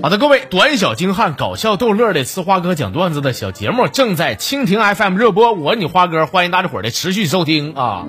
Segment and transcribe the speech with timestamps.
[0.00, 8.06] 好的，各位短小精悍、搞笑逗乐的吃花哥讲段子的小节目正在蜻蜓 FM 热播，我你花哥欢迎大家伙儿的持续收听啊！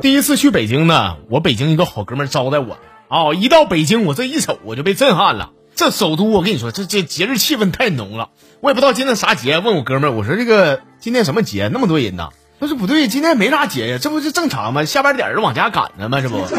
[0.00, 2.78] 第一次去北京呢，我北京一个好哥们招待我。
[3.08, 8.30] 啊，一到北京我这一瞅我就被震撼了，这首都我跟你说，这这节日气氛太浓了，
[8.62, 12.30] 我也不知道今天啥节，问我哥们儿，我说这个今天什么节，那么多人呢？
[12.58, 14.86] 他说不对，今天没啥节呀，这不是正常吗？
[14.86, 16.22] 下班点儿往家赶呢吗？
[16.22, 16.46] 这不。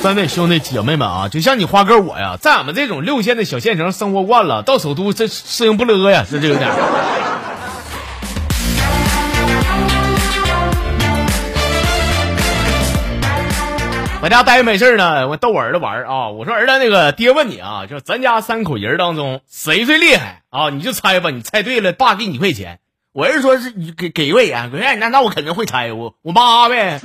[0.00, 6.70] 三位兄弟姐妹们啊，就像你花哥我呀，在俺们这种六线的小县城生活惯了，到首都这适应不了呀，这这有点。
[14.24, 16.30] 我家待着没事呢，我逗我儿子玩啊。
[16.30, 20.70] 我说儿子，那个爹问你啊，就咱家三口人当中谁最厉害啊？
[20.70, 22.78] 你就猜吧，你猜对了，爸给你一块钱。
[23.12, 27.02] 我儿子说是你给给一块钱，那那我肯定会猜我我妈呗。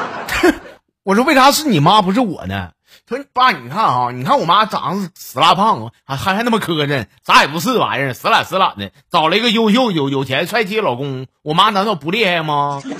[1.04, 2.72] 我说为啥是你妈不是我呢？
[3.08, 12.82] 说爸，你看啊，你看我妈长得死拉胖，还还还那么磕碜，啥也不是玩意儿，死懒死懒的，找了一个优秀有有钱帅气的老公，我妈难道不厉害吗？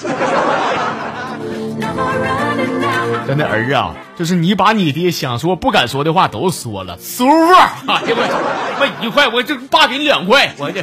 [3.31, 7.55] 真的儿子啊，就是你把你爹想说不敢说的话都说了，舒服。
[7.87, 10.83] 哎呀我，我一块，我这爸给你两块，我这。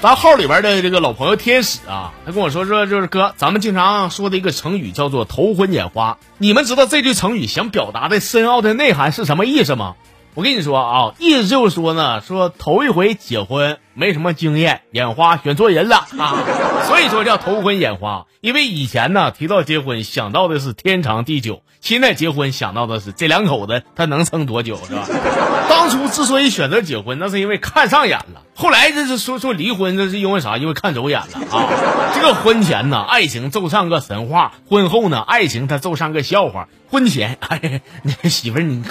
[0.00, 6.16] 咱号里边的这个老朋友天使啊，他跟我说说，就是哥，咱们经常说的一个成语叫做“头昏眼花”。
[6.38, 9.96] 你们知道这句成语想表达的深奥的内涵是什么意思吗？
[10.34, 16.44] 我跟你说啊，意思就是说呢，说头一回结婚没什么经验，眼花选错人了啊，
[16.86, 18.26] 所以说叫头昏眼花。
[18.40, 25.04] 因为以前呢提到结婚想到的是天长地久，现在结婚想到的是这两口子他能撑多久是吧？
[25.68, 28.42] 当初之所以选择结婚，那是因为看上眼了。
[28.54, 30.56] 后来这是说说离婚，这是因为啥？
[30.56, 31.66] 因为看走眼了啊！
[32.14, 36.68] 这个婚前呢，爱情奏上个神话；婚后呢，爱情它奏上个笑话。
[36.88, 37.82] 婚前，哎，
[38.30, 38.84] 媳妇儿你。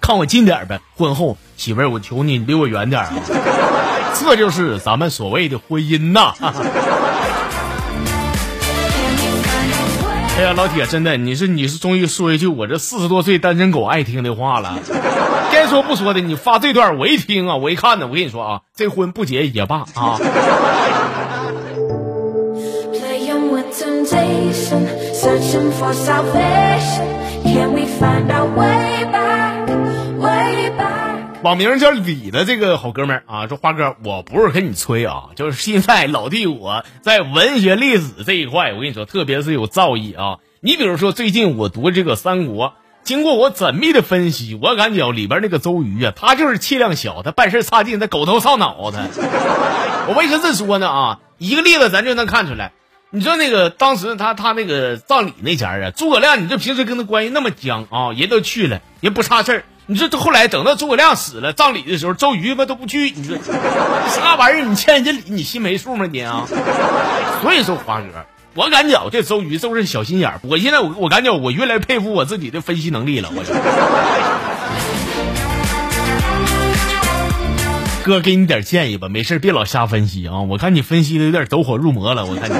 [0.00, 3.12] 看我近点呗，婚后媳妇儿，我求你离我远点啊！
[4.14, 6.32] 这就是咱们所谓的婚姻呐！
[10.36, 14.78] 哎呀，老铁，真的，你是你是终于说一句我这四十多岁单身狗爱听的话了。
[15.52, 20.18] 该说不说的，你发这段我一听啊，我一看呢，我跟你说啊，这婚不结也罢啊。
[31.44, 40.38] 网名叫李的这个好哥们儿啊，说花哥，我不是跟你吹啊， 就是现在老弟我在文学历史这一块，我跟你说，特别是有造诣啊。
[40.60, 42.72] 你比如说最近我读这个三国，
[43.02, 49.02] 经过我缜密的分析，我感觉里边那个周瑜啊，他就是气量小，他办事差劲，他狗头上脑他。
[50.08, 51.20] 我为什么这么说呢啊？
[51.36, 52.72] 一个例子咱就能看出来。
[53.10, 59.64] 你说那个当时他他那个葬礼那前啊，诸葛亮，你这平时跟他关系那么僵啊，人都去了，也不差事儿。
[59.86, 63.10] 你说这后来等到诸葛亮死了，葬礼的时候，周瑜吧都不去。
[63.10, 63.36] 你说
[64.08, 64.64] 啥玩意儿？
[64.64, 66.46] 你欠人家礼，你心没数吗你啊？
[67.42, 68.06] 所以说华哥，
[68.54, 70.40] 我感觉这周瑜就是小心眼儿。
[70.42, 73.28] 我现在我我感觉我越来越佩服我自己的分析能力了。
[73.30, 73.44] 我
[78.04, 80.40] 哥给你点建议吧，没事别老瞎分析啊。
[80.48, 82.24] 我看你分析的有点走火入魔了。
[82.24, 82.54] 我看你。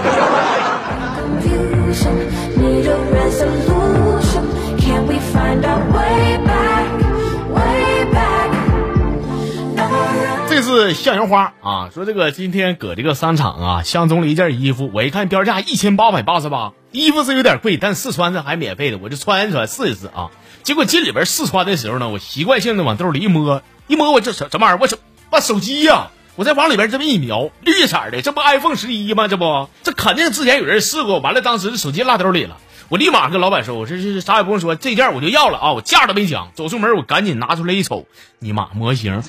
[10.64, 20.30] 是向阳花啊，说这个今天搁这个商场啊，相中了一件衣服，我一看标价一千八百八十八，衣服是有点贵，但试穿是还免费的，我就穿一穿试一试啊。
[20.62, 24.80] 结果进里边试穿的时候呢，我习惯性的往兜里一摸，一摸我这什什么玩意儿？
[24.80, 24.96] 我手
[25.28, 29.28] 把手机呀，我再往里边这么一瞄，绿色的，这不 iPhone 十一吗？
[29.28, 32.56] 这不，这肯定之前有人试过，完了当时手机落兜里了。
[32.90, 35.72] 我立马跟老板说：“我这这啥也不用说，这件我就要了啊！
[35.72, 38.06] 我价都没讲，走出门我赶紧拿出来一瞅，
[38.40, 39.22] 尼玛模型！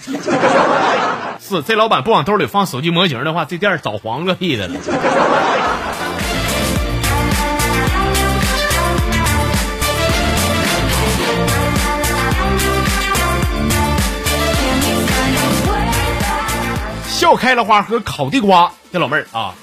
[1.40, 4.80] 是这老板不往兜里放手机模型的话，这店早黄个屁的了。”
[17.08, 19.56] 笑开了花和烤地瓜，这老妹儿啊，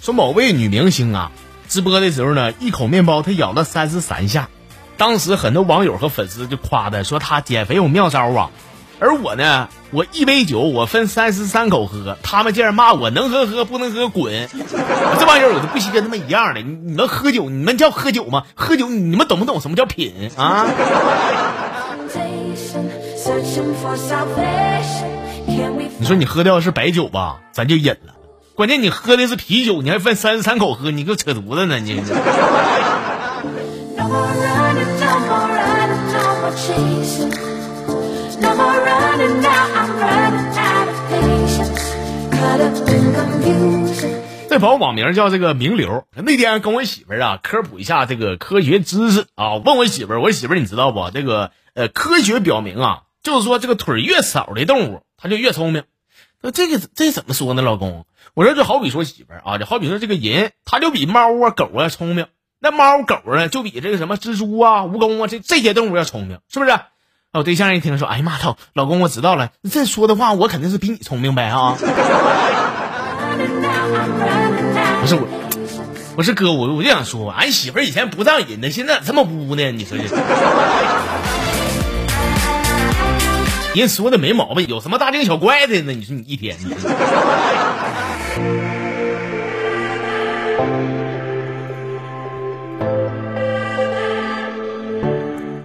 [0.00, 1.30] 说某位女明星啊。
[1.68, 4.48] 直播的时候呢，一口面包她咬了三十三下，
[4.96, 8.50] 当时很多网友和粉丝就夸她说她减肥有妙招啊，
[9.04, 14.48] 而我呢，我一杯酒我分三十三口喝，他们竟然骂我能喝喝不能喝滚。
[14.50, 16.62] 我这帮人我都不稀跟他们一样的。
[16.62, 18.44] 你你们喝酒，你们叫喝酒吗？
[18.54, 20.64] 喝酒你们懂不懂什么叫品啊？
[25.98, 28.14] 你说你喝掉的是白酒吧，咱就饮了。
[28.54, 32.02] 关键你喝的是啤酒，你还分三十三口喝，你给我扯犊子呢你！
[44.48, 51.10] 这朋友网名叫这个名流，那天跟我媳妇儿啊科普一下这个科学知识啊，问我媳妇儿，我媳妇儿你知道不？
[51.10, 55.82] 这个呃科学表明啊，就是说这个腿越少的动物，它就越聪明。
[56.40, 58.06] 那这个这怎么说呢，老公？
[58.34, 62.26] 我说就好比说媳妇儿啊，就好比说这个人，他就比猫啊狗啊聪明。
[62.60, 66.70] 那猫狗呢，就比这个什么蜘蛛啊、蜈蚣啊这这些动物要聪明，是不是？
[67.38, 71.74] 我对象一听说，哎呀妈操，老公我知道了，你这说的话我肯定是比你聪明呗啊！
[75.00, 75.26] 不是我，
[76.14, 79.72] 不是哥，我我就想说，俺媳妇以前不这样人呢，现在咋这么污呢？
[79.72, 80.04] 你说这？
[83.74, 85.92] 人说的没毛病，有什么大惊小怪的呢？
[85.92, 86.56] 你说你一天。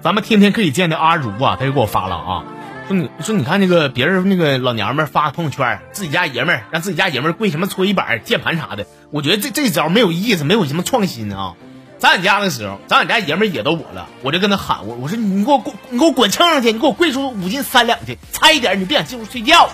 [0.02, 2.44] 咱们天天可以见的阿如啊，他就给我发了啊，
[2.88, 11.56] 说你说你看那个别人那个老娘们发朋友圈，自己家爷们让自己家爷们跪什么搓衣板、键盘啥的，我觉得这这招没有意思，没有什么创新啊。
[11.98, 19.70] 咱俺家的时候，咱俺家爷们儿也都我了，我就跟他喊我，我说你给我滚，你给我滚秤上去，你给我跪出五斤三两去，差一点你别想进屋睡觉。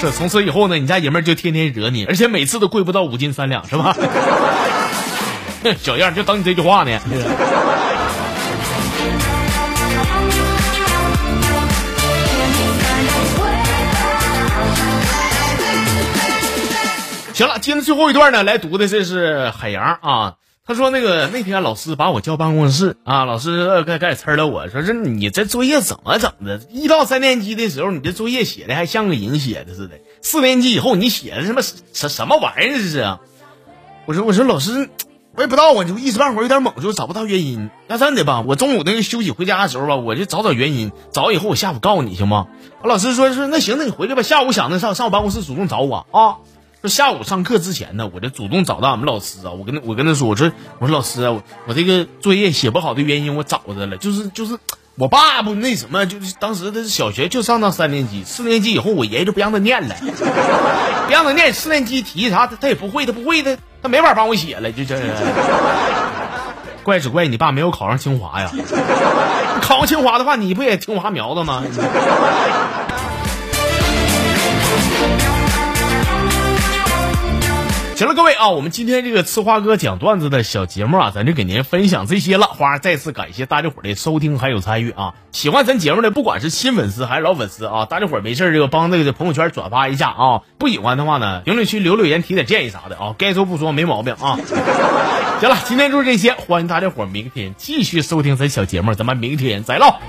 [0.00, 3.96] 是，从此以后呢，你家爷们就天天惹你，而且每次都跪不到五斤三两，是吧？
[5.80, 7.00] 小样，就等你这句话呢。
[17.32, 20.34] 行了，今天最后一段呢，来读的这是海洋啊。
[20.66, 26.60] 他说那个那天老师把我叫办公室啊，老师该该呲了我说这你这作业怎么整的？
[26.70, 29.96] 一到三年级的时候，你这作业写的还像个人写的似的。
[30.22, 33.18] 四年级以后，你写的什么什什么玩意儿这是？
[34.06, 34.88] 我说我说老师。
[35.36, 37.68] 我也不知道啊，就一时半会儿有点懵，就找不到原因。
[37.88, 42.46] 那这样的吧，我中午那个休息回家的时候吧，我就找找原因，找以后我下午告诉你行吗？
[42.82, 44.22] 我老师说说那行，那你回去吧。
[44.22, 46.36] 下午想着上上我办公室主动找我啊。
[46.82, 49.50] 说下午上课之前呢，我就主动找到俺们老师啊。
[49.50, 54.56] 我跟他我跟他说，我说我说老师啊，我我这个作业写不好的原因我找着了，就是就是
[54.96, 59.96] 我爸不那什么，就是当时他小学就上到三年级，四年级以后我爷爷就不让他念了，
[61.06, 63.58] 不让他念四年级题啥他他也不会，他不会的。
[63.84, 64.96] 他没法帮我写了，就这。
[66.82, 68.50] 怪只怪你爸没有考上清华呀！
[69.60, 71.62] 考上清华的话，你不也清华苗子吗？
[77.94, 82.46] 行了，各位啊，我们今天这个吃花哥讲段子的小节目啊，咱就给您分享这些了。
[82.46, 85.14] 花再次感谢大家伙的收听还有参与啊！
[85.30, 90.42] 喜欢咱节目的，不管是新粉丝还是老粉丝啊，大家伙没事这个帮这个朋友圈转发一下啊！
[90.58, 94.40] 不喜欢的话呢，评论区留留言提点建议啥的啊，该说不说没毛病啊！
[95.38, 100.00] 行了，今天就是这些，欢迎大家伙明天继续收听咱小节目，咱们明天再唠。